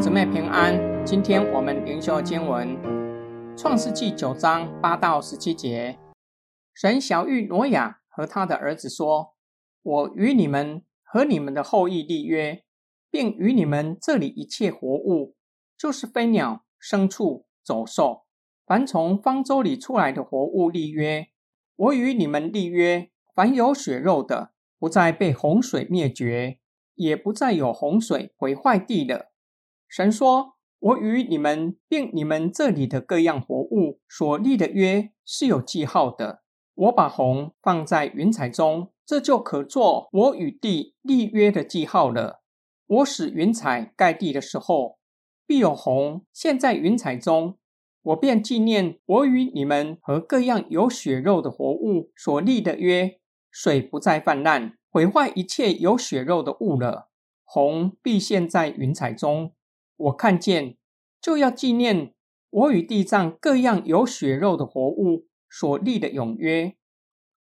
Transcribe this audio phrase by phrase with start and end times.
[0.00, 2.68] 姊妹平安，今天我们灵修经文
[3.56, 5.98] 《创世纪》九章八到十七节。
[6.72, 9.34] 神小谕挪亚和他的儿子说
[9.82, 12.62] ：“我与你们和你们的后裔立约，
[13.10, 15.34] 并与你们这里一切活物，
[15.76, 18.22] 就是飞鸟、牲畜、走兽，
[18.64, 21.26] 凡从方舟里出来的活物立约。
[21.74, 26.60] 我与你们立约，凡有血肉的，不再被洪水灭绝，
[26.94, 29.32] 也不再有洪水毁坏地了。”
[29.88, 36.42] 神说：“我与你们并你们这里的各样活物所立的约是有记号的。
[36.74, 42.42] 我把红放在云彩中，这就可做我与地立约的记号了。
[42.86, 44.98] 我使云彩盖地的时候，
[45.46, 47.58] 必有红现，在云彩中，
[48.02, 53.18] 我便纪念我与你们和各样有血肉的活物所立的约。
[53.50, 57.08] 水不再泛滥，毁坏一切有血肉的物了。
[57.44, 59.54] 红必现，在云彩中。”
[59.98, 60.76] 我看见，
[61.20, 62.14] 就要纪念
[62.50, 66.76] 我与地上各样有血肉的活物所立的永约。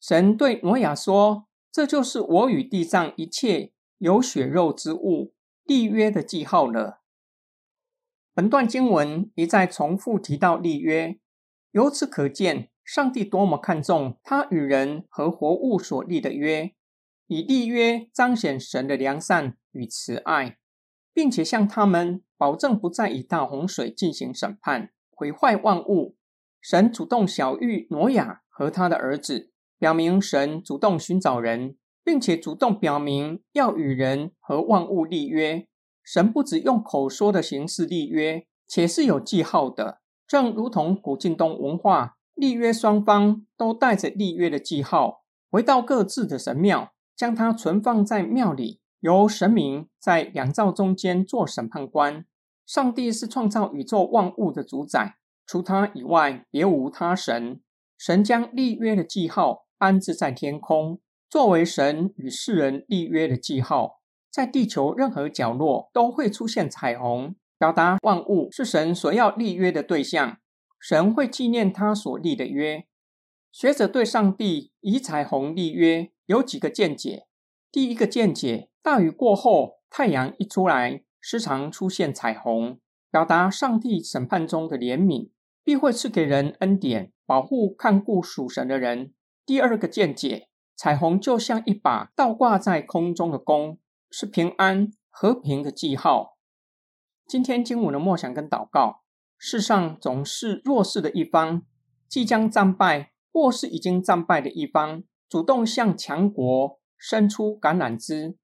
[0.00, 5.34] 神对挪亚说：“这就是我与地上一切有血肉之物
[5.64, 7.00] 立约的记号了。”
[8.34, 11.18] 本段经文一再重复提到立约，
[11.72, 16.72] 由此可见，上帝多么看重他与人和活物所立的约，
[17.26, 20.59] 以立约彰显神的良善与慈爱。
[21.12, 26.16] 并且向他们保证不再以大洪水进行审判，毁坏万物。
[26.60, 35.66] 神主动小玉挪亚和他的儿子，表明神主动寻找人，并且主动表明要与人和万物立约。
[36.02, 48.79] 神不只用口说的形式立约，且是有记号的，正如同古晋东文化立约双方都带着立约的记号，回到各自的神庙，将它存放在庙里。
[49.00, 52.24] 由神明在两造中间做审判官。
[52.66, 57.60] 上帝是创造宇宙万物的主宰，除他以外别无他神。
[57.98, 64.00] 神将立约的记号安置在天空，作为神与世人立约的记号。
[64.30, 70.38] 在地球任何角落都会出现彩虹，表达万物是神所要立约的对象。
[70.78, 72.86] 神会纪念他所立的约。
[73.50, 77.26] 学者对上帝以彩虹立约有几个见解。
[77.72, 78.69] 第一个见解。
[78.82, 82.80] 大雨过后，太阳一出来，时常出现彩虹，
[83.10, 85.30] 表达上帝审判中的怜悯，
[85.62, 89.12] 必会赐给人恩典，保护看顾属神的人。
[89.44, 93.78] 第二个见解，彩虹就像一把倒挂在空中的弓，
[94.10, 96.38] 是平安和平的记号。
[97.26, 99.02] 今天经文的默想跟祷告，
[99.36, 101.62] 世上总是弱势的一方
[102.08, 108.38] 即将战败，或是已经战败的一方，主动向强国伸出橄榄枝。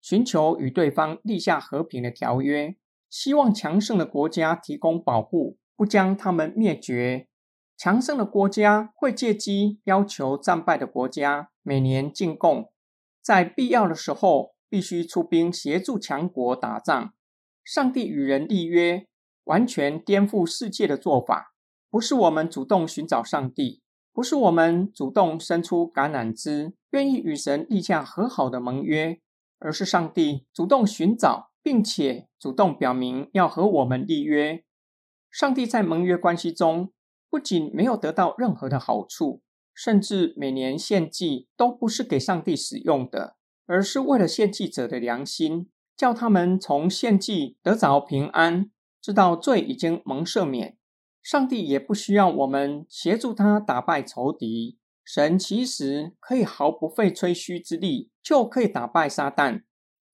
[0.00, 2.76] 寻求与对方立下和平的条约，
[3.08, 7.26] 希望强盛的国家提供保护，不将他们灭绝。
[7.76, 12.70] 强盛的国家会借机要求战败的国家每年进贡，
[13.22, 17.12] 在必要的时候必须出兵协助强国打仗。
[17.64, 19.06] 上帝与人立约，
[19.44, 21.54] 完全颠覆世界的做法，
[21.90, 23.80] 不是我们主动寻找上帝，
[24.12, 29.20] 不是我们主动伸出橄榄枝，愿意与神立下和好的盟约。
[29.60, 34.64] 而是上帝主动寻找，并且主动表明要和我们立约。
[35.30, 36.92] 上帝在盟约关系中，
[37.28, 50.76] 不仅没有得到任何的好处，甚至每年献祭都不是给上帝使用的，而是为了献祭者的良心，叫他们从献祭得着平安，知道罪已经蒙赦免。
[51.22, 54.79] 上帝也不需要我们协助他打败仇敌。
[55.12, 59.64] 神其实可以毫不费吹嘘之力，就可以打败撒旦。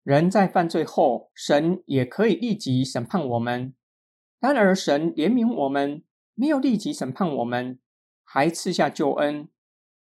[0.03, 3.75] 人在犯罪后，神也可以立即审判我们。
[4.41, 6.03] 然而，神怜悯我们，
[6.33, 7.79] 没有立即审判我们，
[8.25, 9.51] 还赐下救恩，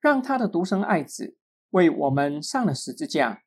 [0.00, 1.36] 让他的独生爱子
[1.70, 3.42] 为我们上了十字架。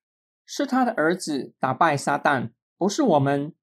[0.46, 3.56] 是他的儿子打败撒旦，不是我们，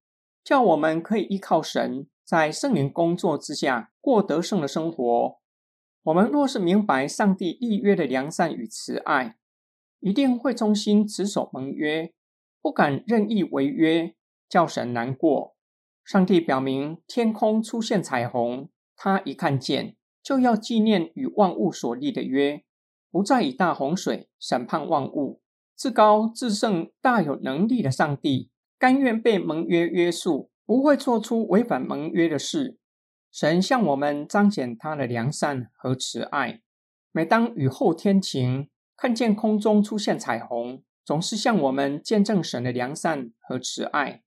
[0.42, 5.40] 叫我们可以依靠神，在圣灵工作之下过得胜的生活。
[6.06, 9.36] 我们若是明白上帝立约的良善与慈爱，
[9.98, 12.12] 一定会忠心持守盟约，
[12.62, 14.14] 不敢任意违约，
[14.48, 15.56] 叫神难过。
[16.04, 22.62] 上帝表明天空出现彩虹，他一看见就要纪念与万物所立的约，
[23.10, 25.40] 不再以大洪水审判万物。
[25.76, 28.48] 至高至圣、大有能力的上帝，
[28.78, 32.78] 甘愿被盟约约束，不会做出违反盟约的事。
[33.36, 36.62] 神向我们彰显他的良善和慈爱。
[37.12, 44.22] 每当雨后天晴，看见空中出现彩虹，总是向我们见证神的良善和慈爱。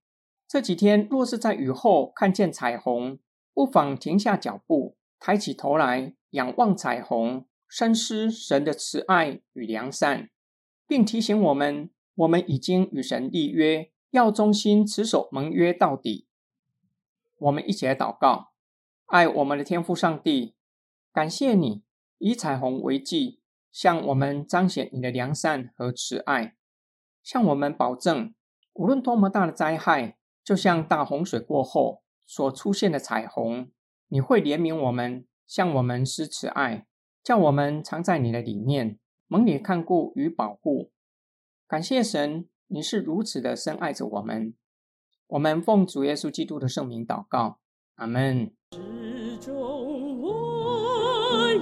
[0.46, 3.18] 这几天若是在雨后看见彩虹，
[3.52, 10.30] 不妨停下脚步，抬起头来仰望彩虹，深思神的慈爱与良善，
[10.86, 16.28] 并提醒我们，我们已经与神立约，要忠心持守盟约到底。
[17.38, 18.49] 我们一起来祷告：
[19.10, 20.54] 爱我们的天父上帝，
[21.12, 21.82] 感谢你
[22.18, 23.40] 以彩虹为记，
[23.72, 26.54] 向我们彰显你的良善和慈爱，
[27.20, 28.32] 向我们保证，
[28.74, 32.04] 无论多么大的灾害，就像大洪水过后。
[32.24, 33.72] 所出现的彩虹，
[34.06, 36.86] 你会怜悯我们，向我们施慈爱，
[37.24, 40.92] 叫我们藏在你的里面，蒙你看顾与保护。
[41.66, 44.54] 感谢神，你是如此的深爱着我们。
[45.26, 47.58] 我们奉主耶稣基督的圣名祷告，
[48.00, 51.52] 他们始终我